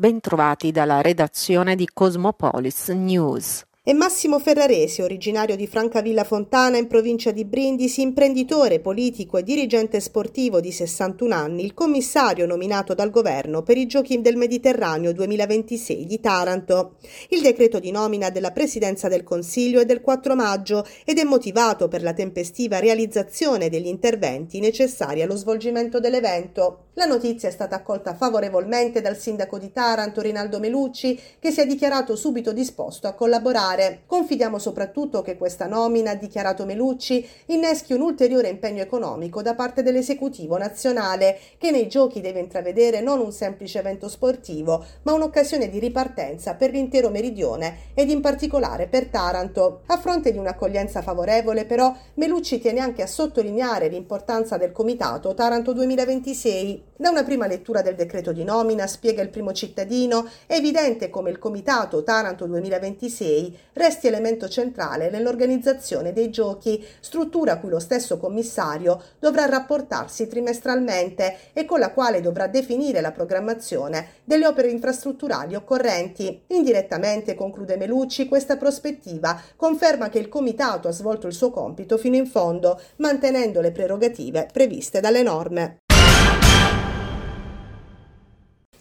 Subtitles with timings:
[0.00, 7.32] Bentrovati dalla redazione di Cosmopolis News e Massimo Ferraresi, originario di Francavilla Fontana in provincia
[7.32, 13.62] di Brindisi, imprenditore, politico e dirigente sportivo di 61 anni, il commissario nominato dal governo
[13.62, 16.96] per i Giochi del Mediterraneo 2026 di Taranto.
[17.30, 21.88] Il decreto di nomina della Presidenza del Consiglio è del 4 maggio ed è motivato
[21.88, 26.87] per la tempestiva realizzazione degli interventi necessari allo svolgimento dell'evento.
[26.98, 31.64] La notizia è stata accolta favorevolmente dal sindaco di Taranto Rinaldo Melucci, che si è
[31.64, 34.00] dichiarato subito disposto a collaborare.
[34.04, 39.84] Confidiamo soprattutto che questa nomina, ha dichiarato Melucci, inneschi un ulteriore impegno economico da parte
[39.84, 45.78] dell'esecutivo nazionale, che nei giochi deve intravedere non un semplice evento sportivo, ma un'occasione di
[45.78, 49.82] ripartenza per l'intero meridione ed in particolare per Taranto.
[49.86, 55.72] A fronte di un'accoglienza favorevole, però, Melucci tiene anche a sottolineare l'importanza del comitato Taranto
[55.72, 56.86] 2026.
[57.00, 61.30] Da una prima lettura del decreto di nomina, spiega il primo cittadino, è evidente come
[61.30, 69.00] il comitato Taranto 2026 resti elemento centrale nell'organizzazione dei giochi, struttura cui lo stesso commissario
[69.20, 76.42] dovrà rapportarsi trimestralmente e con la quale dovrà definire la programmazione delle opere infrastrutturali occorrenti.
[76.48, 82.16] Indirettamente, conclude Melucci, questa prospettiva conferma che il comitato ha svolto il suo compito fino
[82.16, 85.78] in fondo, mantenendo le prerogative previste dalle norme.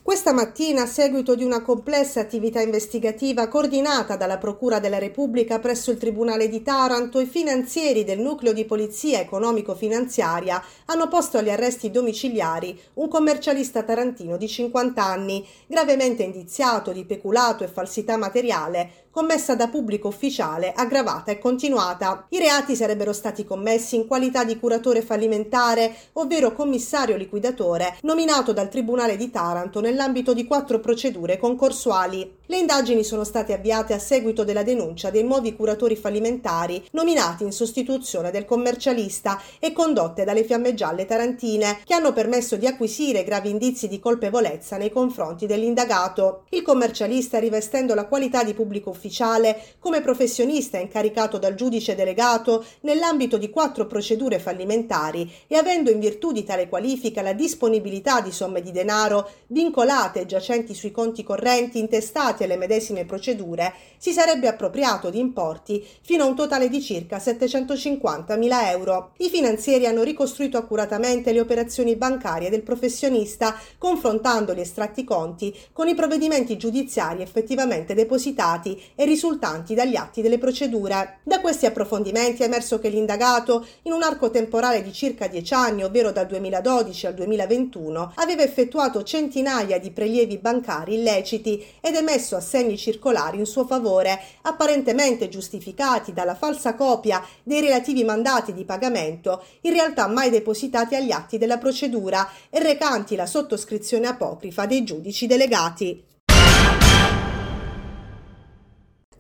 [0.08, 5.92] Questa mattina, a seguito di una complessa attività investigativa coordinata dalla Procura della Repubblica presso
[5.92, 11.92] il Tribunale di Taranto, i finanzieri del nucleo di polizia economico-finanziaria hanno posto agli arresti
[11.92, 19.56] domiciliari un commercialista tarantino di 50 anni, gravemente indiziato di peculato e falsità materiale, commessa
[19.56, 22.28] da pubblico ufficiale, aggravata e continuata.
[22.30, 28.70] I reati sarebbero stati commessi in qualità di curatore fallimentare, ovvero commissario liquidatore, nominato dal
[28.70, 32.37] Tribunale di Taranto nell'ambito di quattro procedure concorsuali.
[32.50, 37.52] Le indagini sono state avviate a seguito della denuncia dei nuovi curatori fallimentari nominati in
[37.52, 43.50] sostituzione del commercialista e condotte dalle fiamme gialle tarantine, che hanno permesso di acquisire gravi
[43.50, 46.46] indizi di colpevolezza nei confronti dell'indagato.
[46.52, 53.38] Il commercialista, rivestendo la qualità di pubblico ufficiale, come professionista incaricato dal giudice delegato nell'ambito
[53.38, 58.62] di quattro procedure fallimentari e avendo in virtù di tale qualifica la disponibilità di somme
[58.62, 65.10] di denaro vincolate e giacenti sui conti correnti intestati alle medesime procedure, si sarebbe appropriato
[65.10, 69.12] di importi fino a un totale di circa 750.000 euro.
[69.18, 75.88] I finanzieri hanno ricostruito accuratamente le operazioni bancarie del professionista, confrontando gli estratti conti con
[75.88, 81.20] i provvedimenti giudiziari effettivamente depositati e risultanti dagli atti delle procedure.
[81.24, 85.84] Da questi approfondimenti è emerso che l'indagato, in un arco temporale di circa 10 anni,
[85.84, 92.78] ovvero dal 2012 al 2021, aveva effettuato centinaia di prelievi bancari illeciti ed emesso assegni
[92.78, 99.72] circolari in suo favore, apparentemente giustificati dalla falsa copia dei relativi mandati di pagamento, in
[99.72, 106.07] realtà mai depositati agli atti della procedura e recanti la sottoscrizione apocrifa dei giudici delegati.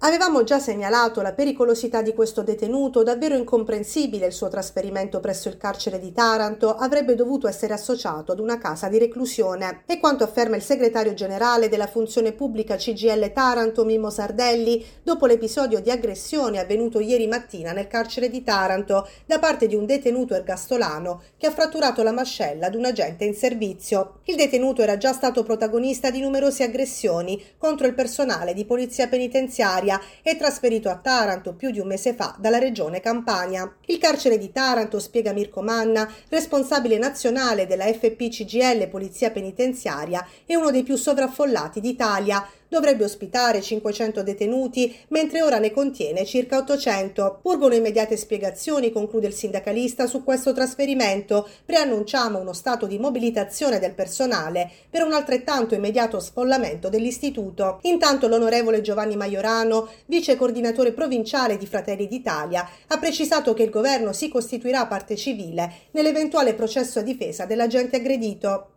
[0.01, 5.57] Avevamo già segnalato la pericolosità di questo detenuto, davvero incomprensibile il suo trasferimento presso il
[5.57, 9.81] carcere di Taranto, avrebbe dovuto essere associato ad una casa di reclusione.
[9.87, 15.81] E quanto afferma il segretario generale della funzione pubblica CGL Taranto, Mimmo Sardelli, dopo l'episodio
[15.81, 21.23] di aggressione avvenuto ieri mattina nel carcere di Taranto da parte di un detenuto ergastolano
[21.37, 24.19] che ha fratturato la mascella ad un agente in servizio.
[24.25, 29.85] Il detenuto era già stato protagonista di numerose aggressioni contro il personale di polizia penitenziaria
[29.97, 33.71] Italia e trasferito a Taranto più di un mese fa dalla regione Campania.
[33.85, 40.71] Il carcere di Taranto, spiega Mirko Manna, responsabile nazionale della FPCGL Polizia Penitenziaria, è uno
[40.71, 47.39] dei più sovraffollati d'Italia, dovrebbe ospitare 500 detenuti, mentre ora ne contiene circa 800.
[47.43, 51.47] Urgono immediate spiegazioni, conclude il sindacalista, su questo trasferimento.
[51.65, 57.79] Preannunciamo uno stato di mobilitazione del personale per un altrettanto immediato sfollamento dell'istituto.
[57.83, 64.13] Intanto l'onorevole Giovanni Maiorano, vice coordinatore provinciale di Fratelli d'Italia, ha precisato che il governo
[64.13, 68.71] si costituirà parte civile nell'eventuale processo a difesa dell'agente aggredito.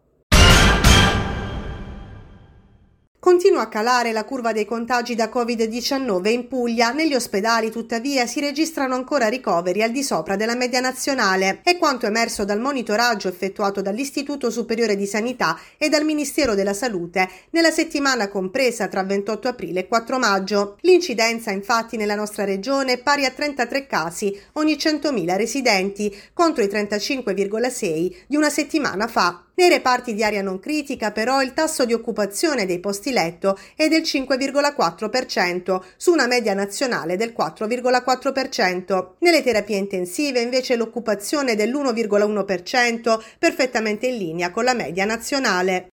[3.41, 6.91] Continua a calare la curva dei contagi da Covid-19 in Puglia.
[6.91, 11.61] Negli ospedali, tuttavia, si registrano ancora ricoveri al di sopra della media nazionale.
[11.63, 17.27] È quanto emerso dal monitoraggio effettuato dall'Istituto Superiore di Sanità e dal Ministero della Salute
[17.53, 20.77] nella settimana compresa tra 28 aprile e 4 maggio.
[20.83, 26.67] L'incidenza, infatti, nella nostra regione è pari a 33 casi ogni 100.000 residenti, contro i
[26.67, 29.45] 35,6 di una settimana fa.
[29.61, 33.89] Nei reparti di area non critica però il tasso di occupazione dei posti letto è
[33.89, 39.17] del 5,4% su una media nazionale del 4,4%.
[39.19, 45.91] Nelle terapie intensive invece l'occupazione è dell'1,1%, perfettamente in linea con la media nazionale.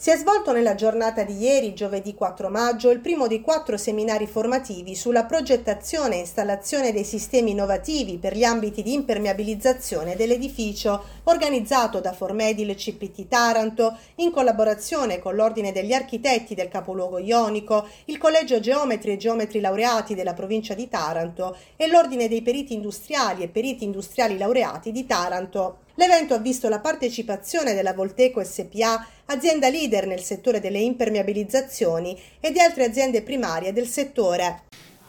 [0.00, 4.26] Si è svolto nella giornata di ieri, giovedì 4 maggio, il primo dei quattro seminari
[4.26, 12.00] formativi sulla progettazione e installazione dei sistemi innovativi per gli ambiti di impermeabilizzazione dell'edificio, organizzato
[12.00, 18.58] da Formedil CPT Taranto in collaborazione con l'Ordine degli Architetti del Capoluogo Ionico, il Collegio
[18.58, 23.84] Geometri e Geometri Laureati della provincia di Taranto e l'Ordine dei Periti Industriali e Periti
[23.84, 25.88] Industriali Laureati di Taranto.
[26.00, 32.50] L'evento ha visto la partecipazione della Volteco SPA, azienda leader nel settore delle impermeabilizzazioni, e
[32.52, 34.62] di altre aziende primarie del settore.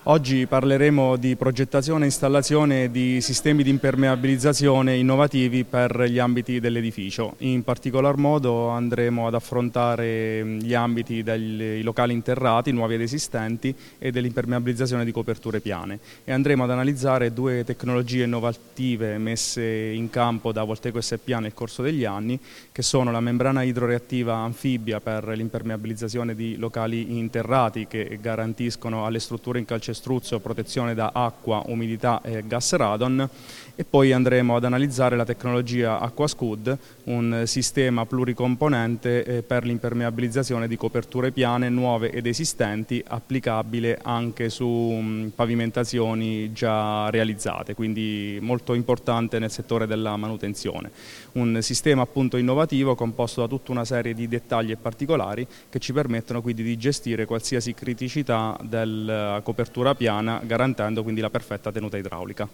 [0.06, 7.36] Oggi parleremo di progettazione e installazione di sistemi di impermeabilizzazione innovativi per gli ambiti dell'edificio.
[7.40, 14.10] In particolar modo andremo ad affrontare gli ambiti dei locali interrati, nuovi ed esistenti, e
[14.10, 16.00] dell'impermeabilizzazione di coperture piane.
[16.24, 21.84] E andremo ad analizzare due tecnologie innovative messe in campo da Volteco SPA nel corso
[21.84, 22.40] degli anni,
[22.72, 29.60] che sono la membrana idroreattiva anfibia per l'impermeabilizzazione di locali interrati che garantiscono alle strutture
[29.60, 33.30] in calce struzzo, protezione da acqua, umidità e gas radon
[33.76, 40.78] e poi andremo ad analizzare la tecnologia AquaScud, un sistema pluricomponente eh, per l'impermeabilizzazione di
[40.78, 49.40] coperture piane nuove ed esistenti, applicabile anche su mm, pavimentazioni già realizzate, quindi molto importante
[49.40, 50.92] nel settore della manutenzione.
[51.34, 55.92] Un sistema appunto innovativo composto da tutta una serie di dettagli e particolari che ci
[55.92, 62.48] permettono quindi di gestire qualsiasi criticità della copertura piana garantendo quindi la perfetta tenuta idraulica.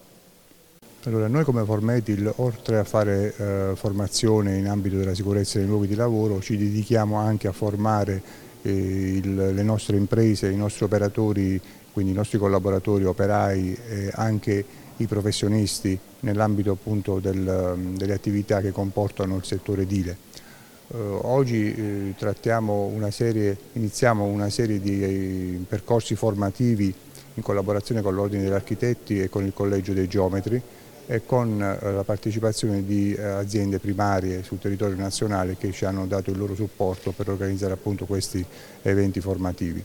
[1.04, 5.86] Allora, noi come Formetil, oltre a fare eh, formazione in ambito della sicurezza nei luoghi
[5.86, 8.20] di lavoro, ci dedichiamo anche a formare
[8.62, 11.60] eh, il, le nostre imprese, i nostri operatori,
[11.92, 14.64] quindi i nostri collaboratori, operai e anche
[14.96, 20.16] i professionisti nell'ambito appunto del, delle attività che comportano il settore edile.
[20.90, 22.14] Eh, oggi eh,
[22.58, 26.92] una serie, iniziamo una serie di eh, percorsi formativi
[27.38, 30.60] in collaborazione con l'Ordine degli Architetti e con il Collegio dei Geometri
[31.06, 36.06] e con eh, la partecipazione di eh, aziende primarie sul territorio nazionale che ci hanno
[36.06, 38.44] dato il loro supporto per organizzare appunto questi
[38.82, 39.84] eventi formativi.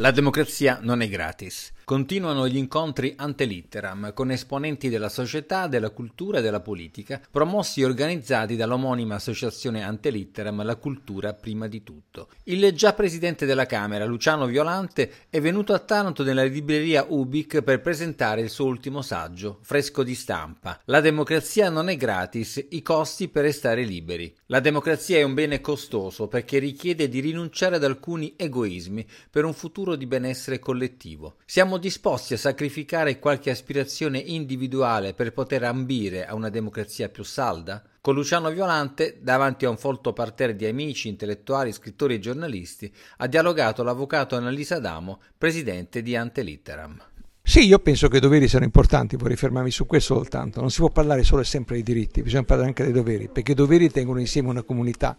[0.00, 1.72] La democrazia non è gratis.
[1.88, 7.80] Continuano gli incontri ante litteram con esponenti della società, della cultura e della politica, promossi
[7.80, 12.28] e organizzati dall'omonima associazione ante litteram La cultura prima di tutto.
[12.42, 17.80] Il già presidente della Camera, Luciano Violante, è venuto a Taranto nella libreria Ubic per
[17.80, 20.78] presentare il suo ultimo saggio, fresco di stampa.
[20.84, 24.30] La democrazia non è gratis, i costi per restare liberi.
[24.48, 29.54] La democrazia è un bene costoso perché richiede di rinunciare ad alcuni egoismi per un
[29.54, 31.36] futuro di benessere collettivo.
[31.46, 37.82] Siamo disposti a sacrificare qualche aspirazione individuale per poter ambire a una democrazia più salda?
[38.00, 43.26] Con Luciano Violante, davanti a un folto parterre di amici, intellettuali, scrittori e giornalisti, ha
[43.26, 47.00] dialogato l'avvocato Annalisa Damo, presidente di Ante Litteram.
[47.42, 50.60] Sì, io penso che i doveri siano importanti, vorrei fermarmi su questo soltanto.
[50.60, 53.52] Non si può parlare solo e sempre dei diritti, bisogna parlare anche dei doveri, perché
[53.52, 55.16] i doveri tengono insieme una comunità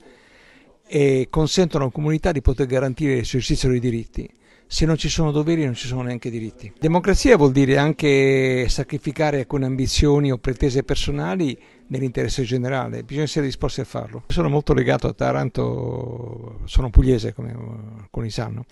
[0.85, 4.29] e consentono a una comunità di poter garantire l'esercizio dei diritti
[4.71, 6.71] se non ci sono doveri non ci sono neanche diritti.
[6.79, 13.81] Democrazia vuol dire anche sacrificare alcune ambizioni o pretese personali nell'interesse generale, bisogna essere disposti
[13.81, 14.25] a farlo.
[14.27, 17.51] Sono molto legato a Taranto, sono pugliese come
[18.01, 18.65] alcuni sanno,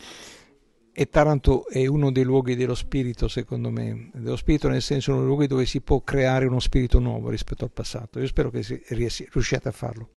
[0.94, 5.22] e Taranto è uno dei luoghi dello spirito, secondo me, dello spirito nel senso uno
[5.22, 8.20] dei luoghi dove si può creare uno spirito nuovo rispetto al passato.
[8.20, 10.10] Io spero che riusciate a farlo.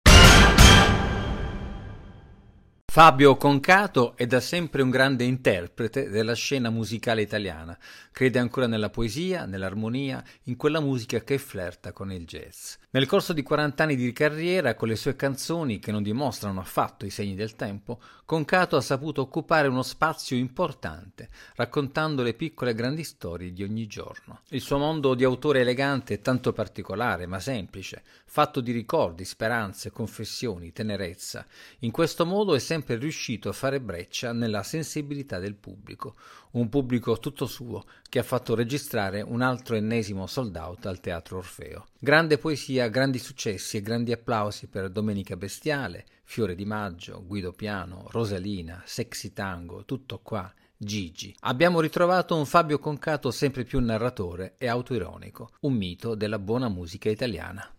[2.92, 7.78] Fabio Concato è da sempre un grande interprete della scena musicale italiana.
[8.10, 12.74] Crede ancora nella poesia, nell'armonia, in quella musica che flirta con il jazz.
[12.90, 17.06] Nel corso di 40 anni di carriera, con le sue canzoni che non dimostrano affatto
[17.06, 22.74] i segni del tempo, Concato ha saputo occupare uno spazio importante, raccontando le piccole e
[22.74, 24.40] grandi storie di ogni giorno.
[24.48, 29.92] Il suo mondo di autore elegante è tanto particolare, ma semplice, fatto di ricordi, speranze,
[29.92, 31.46] confessioni, tenerezza.
[31.80, 36.16] In questo modo è sempre riuscito a fare breccia nella sensibilità del pubblico,
[36.52, 41.36] un pubblico tutto suo che ha fatto registrare un altro ennesimo sold out al Teatro
[41.36, 41.84] Orfeo.
[41.98, 48.06] Grande poesia, grandi successi e grandi applausi per Domenica Bestiale, Fiore di Maggio, Guido Piano,
[48.08, 51.36] Rosalina, Sexy Tango, tutto qua Gigi.
[51.40, 57.10] Abbiamo ritrovato un Fabio Concato sempre più narratore e autoironico, un mito della buona musica
[57.10, 57.74] italiana.